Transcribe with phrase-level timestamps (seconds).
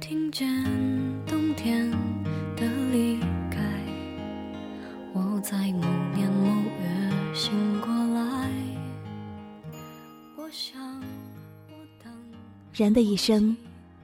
[0.00, 0.48] 听见
[1.26, 1.90] 冬天
[2.56, 3.18] 的离
[3.50, 3.60] 开，
[5.12, 6.46] 我在某年某
[6.80, 8.50] 月醒过来。
[10.36, 10.80] 我想，
[11.68, 12.12] 我等。
[12.72, 13.56] 人的一生，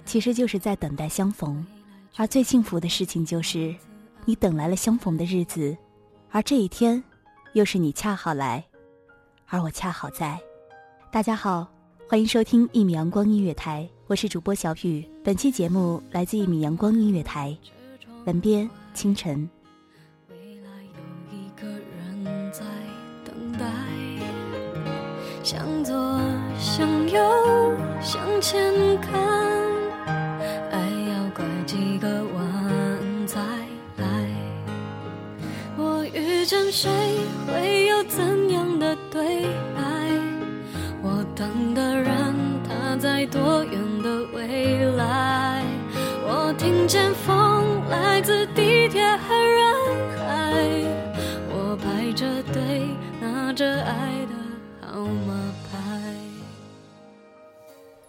[0.05, 1.65] 其实就是在等待相逢，
[2.17, 3.75] 而最幸福的事情就是，
[4.27, 5.75] 你等来了相逢的日子，
[6.31, 7.03] 而这一天，
[7.53, 8.65] 又是你恰好来，
[9.55, 10.37] 而我恰好在。
[11.13, 11.65] 大家好，
[12.09, 15.09] 欢迎收听一米阳光音乐台，我是主播小雨。
[15.23, 17.57] 本期节目来自一米阳光音乐台，
[18.25, 19.49] 文编清晨。
[20.29, 20.71] 未来
[21.31, 22.65] 有一个人在
[23.25, 23.65] 等待，
[25.45, 25.95] 向左，
[26.59, 27.23] 向右，
[28.03, 28.61] 向前
[29.01, 29.23] 看，
[30.73, 33.41] 爱要拐几个弯才
[33.99, 34.05] 来。
[35.77, 36.91] 我遇见谁，
[37.47, 37.84] 会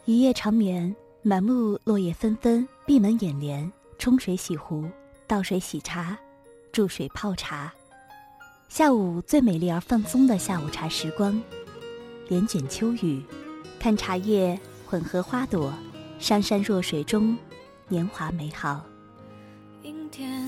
[0.08, 4.88] 一夜长眠，满目落叶纷纷，闭门掩帘，冲水洗壶，
[5.26, 6.16] 倒水洗茶，
[6.72, 7.74] 注水泡茶。
[8.70, 11.42] 下午最美丽而放松的下午茶时光，
[12.28, 13.24] 帘卷秋雨，
[13.80, 15.74] 看茶叶混合花朵，
[16.20, 17.36] 山山若水中，
[17.88, 18.86] 年华美好。
[19.82, 20.48] 阴天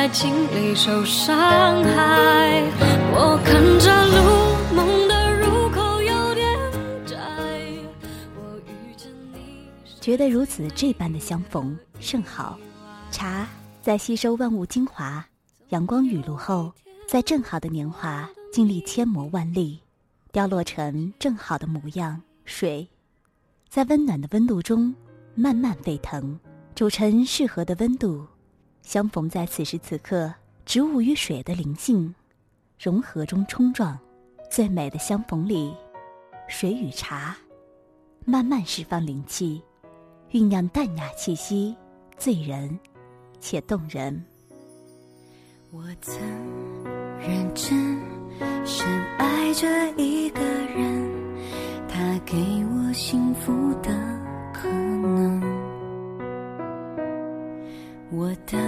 [0.00, 2.62] 爱情里受伤害。
[3.12, 6.58] 我看着路，梦的入口有点
[7.04, 7.18] 窄。
[8.34, 9.68] 我遇见你，
[10.00, 12.58] 觉得如此这般的相逢甚好。
[13.10, 13.46] 茶
[13.82, 15.22] 在吸收万物精华，
[15.68, 16.72] 阳光雨露后，
[17.06, 19.80] 在正好的年华经历千磨万砺，
[20.32, 22.22] 凋落成正好的模样。
[22.46, 22.88] 水，
[23.68, 24.94] 在温暖的温度中
[25.34, 26.40] 慢慢沸腾，
[26.74, 28.26] 煮成适合的温度。
[28.82, 30.32] 相逢在此时此刻
[30.64, 32.14] 植物与水的灵性
[32.78, 33.98] 融合中冲撞
[34.50, 35.74] 最美的相逢里
[36.48, 37.36] 水与茶
[38.24, 39.62] 慢慢释放灵气
[40.30, 41.76] 酝酿淡雅气息
[42.16, 42.78] 醉人
[43.38, 44.24] 且动人
[45.70, 46.18] 我曾
[47.20, 47.98] 认真
[48.64, 48.86] 深
[49.18, 51.10] 爱着一个人
[51.88, 52.36] 他给
[52.72, 53.90] 我幸福的
[54.52, 55.40] 可能。
[58.12, 58.58] 我的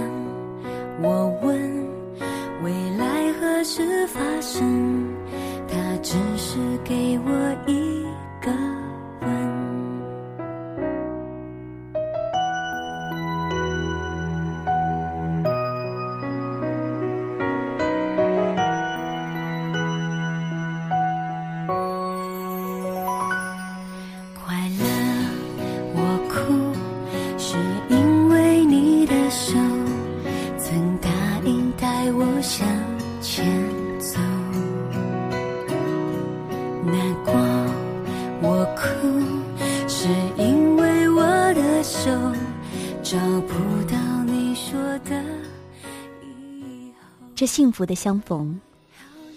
[43.13, 44.75] 找不到你说
[45.05, 45.23] 的。
[47.35, 48.59] 这幸福的相逢，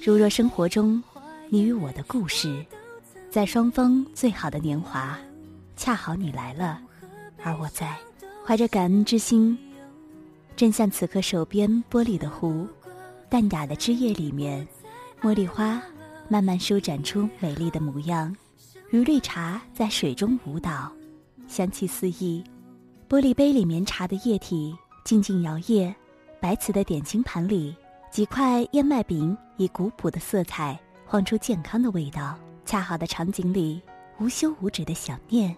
[0.03, 1.03] 如若生活中
[1.51, 2.65] 你与我的故事，
[3.31, 5.19] 在双方最好的年华，
[5.77, 6.81] 恰好你来了，
[7.43, 7.95] 而我在，
[8.47, 9.59] 怀着感恩之心，
[10.57, 12.67] 正像此刻手边玻璃的壶，
[13.29, 14.67] 淡雅的枝叶里面，
[15.21, 15.83] 茉莉花
[16.31, 18.35] 慢慢舒展出美丽的模样，
[18.89, 20.91] 如绿茶在水中舞蹈，
[21.47, 22.43] 香气四溢。
[23.09, 25.95] 玻璃杯里面茶的液体静静摇曳，
[26.41, 27.73] 白瓷的点心盘里，
[28.11, 30.77] 几块燕麦饼以古朴的色彩
[31.07, 32.37] 晃出健康的味道。
[32.65, 33.81] 恰好的场景里，
[34.19, 35.57] 无休无止的想念。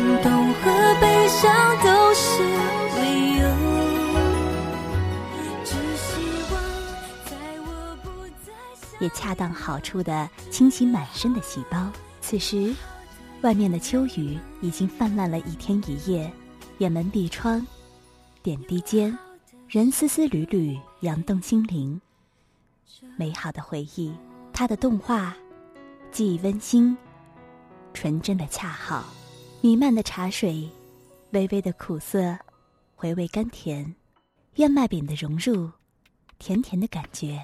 [0.00, 2.42] 感动和悲伤都是
[2.96, 3.44] 理由。
[5.62, 6.10] 只希
[6.50, 6.62] 望
[7.26, 8.08] 在我不
[8.46, 8.50] 再
[8.98, 11.86] 也恰当好处的清洗满身的细胞。
[12.22, 12.74] 此时，
[13.42, 16.32] 外面的秋雨已经泛滥了一天一夜，
[16.78, 17.66] 掩门闭窗，
[18.42, 19.16] 点滴间，
[19.68, 22.00] 人丝丝缕缕扬动心灵。
[23.18, 24.14] 美好的回忆，
[24.50, 25.36] 它的动画，
[26.10, 26.96] 既温馨，
[27.92, 29.04] 纯真的恰好，
[29.62, 30.66] 弥漫的茶水，
[31.32, 32.34] 微微的苦涩，
[32.96, 33.94] 回味甘甜，
[34.54, 35.70] 燕麦饼的融入，
[36.38, 37.38] 甜甜的感觉。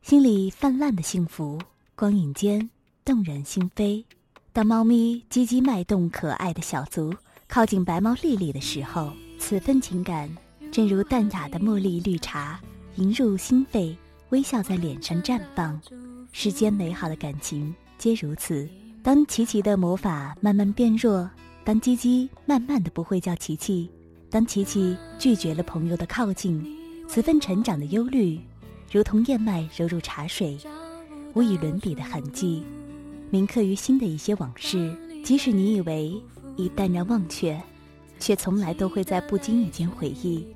[0.00, 1.58] 心里泛滥的幸福，
[1.96, 2.70] 光影间
[3.04, 4.04] 动人心扉。
[4.52, 7.12] 当猫咪唧唧脉动，可爱的小足
[7.48, 10.30] 靠近白猫莉莉的时候，此份情感
[10.70, 12.60] 正如淡雅的茉莉绿茶，
[12.94, 13.96] 迎入心扉，
[14.28, 15.80] 微笑在脸上绽放。
[16.30, 18.68] 世间美好的感情皆如此。
[19.02, 21.28] 当琪琪的魔法慢慢变弱，
[21.66, 23.90] 当鸡鸡慢慢的不会叫琪琪，
[24.30, 26.64] 当琪琪拒绝了朋友的靠近，
[27.08, 28.38] 此份成长的忧虑。
[28.88, 30.56] 如同燕麦揉入茶水，
[31.34, 32.62] 无以伦比的痕迹，
[33.30, 34.96] 铭刻于心的一些往事。
[35.24, 36.14] 即使你以为
[36.54, 37.60] 已淡然忘却，
[38.20, 40.46] 却从来都会在不经意间回忆。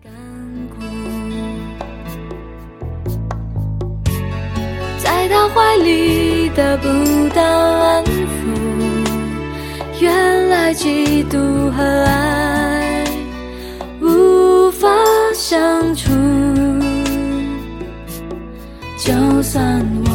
[5.03, 6.89] 在他怀里得不
[7.35, 8.70] 到安抚，
[10.01, 13.05] 原来嫉妒和爱
[14.01, 14.89] 无法
[15.35, 16.11] 相处。
[18.97, 20.11] 就算我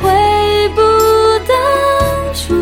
[0.00, 0.10] 悔
[0.74, 0.80] 不
[1.46, 1.54] 当
[2.34, 2.54] 初，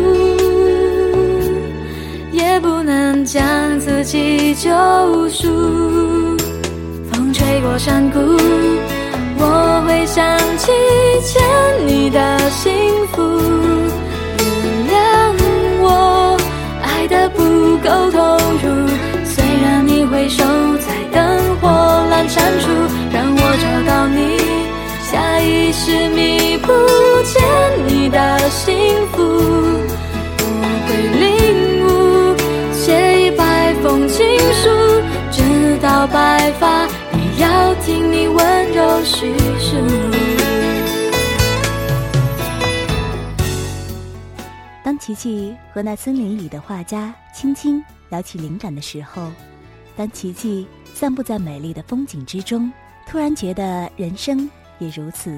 [2.31, 3.43] 也不能将
[3.79, 4.69] 自己救
[5.29, 5.47] 赎。
[7.11, 8.19] 风吹过山谷。
[9.35, 10.71] 我会想起
[11.25, 11.41] 欠
[11.87, 12.71] 你的幸
[13.07, 13.21] 福，
[17.83, 18.87] 够投入，
[19.25, 20.43] 虽然你回首
[20.77, 21.67] 在灯火
[22.09, 22.69] 阑珊处，
[23.11, 24.37] 让我找到你，
[25.11, 26.71] 下意识迷不
[27.23, 27.43] 见
[27.85, 28.73] 你的幸
[29.11, 29.17] 福，
[30.37, 30.43] 不
[30.87, 32.35] 会领悟，
[32.71, 34.69] 写一百封情书，
[35.29, 36.87] 直到白发，
[37.17, 40.12] 也要听你温柔叙述。
[45.03, 49.29] 琪琪和那森林里的画家轻轻聊起灵感的时候，
[49.97, 52.71] 当琪琪散步在美丽的风景之中，
[53.05, 55.37] 突然觉得人生也如此，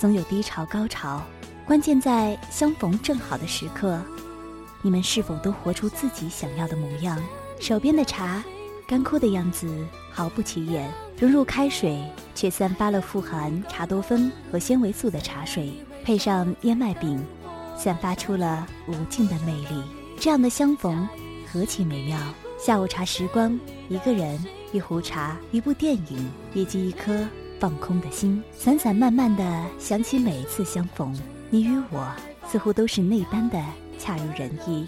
[0.00, 1.22] 总有低潮高潮，
[1.64, 4.02] 关键在相逢正好的时刻。
[4.82, 7.16] 你们是否都活出自己想要的模样？
[7.60, 8.42] 手边的茶，
[8.84, 9.72] 干枯的样子
[10.10, 12.02] 毫不起眼，融入开水
[12.34, 15.72] 却散发了富含茶多酚和纤维素的茶水，
[16.02, 17.24] 配上燕麦饼，
[17.76, 19.82] 散发出了无尽的魅力。
[20.18, 21.08] 这样的相逢
[21.50, 22.18] 何其美妙！
[22.58, 24.38] 下午茶时光，一个人，
[24.72, 27.26] 一壶茶，一部电影，以及一颗
[27.58, 31.12] 放空的心，散散漫漫的想起每一次相逢，
[31.50, 32.06] 你与我
[32.46, 33.60] 似乎都是那般的。
[33.98, 34.84] 恰如人意。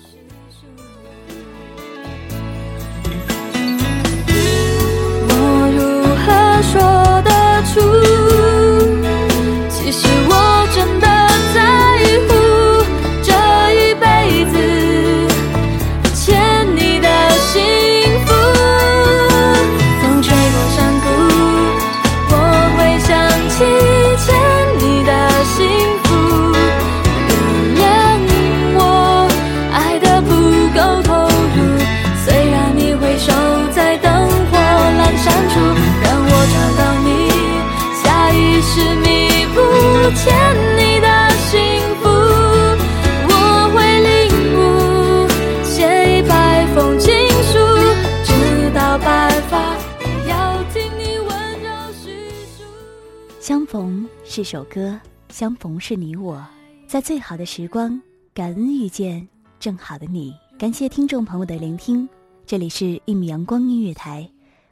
[54.44, 56.46] 是首歌，相逢是你我，
[56.86, 57.98] 在最好的时光，
[58.34, 59.26] 感恩遇见
[59.58, 60.34] 正好的你。
[60.58, 62.06] 感谢听众朋友的聆听，
[62.44, 64.28] 这里是《一米阳光音乐台》，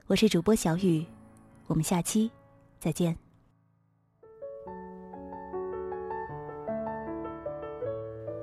[0.08, 1.02] 我是主播小雨，
[1.68, 2.30] 我们下期
[2.78, 3.16] 再见。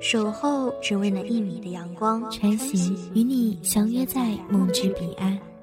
[0.01, 5.39] 守候只为那一米的阳光，穿行与你相约在梦之彼岸。